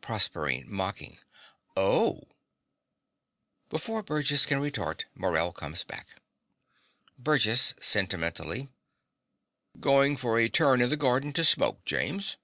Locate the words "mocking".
0.66-1.20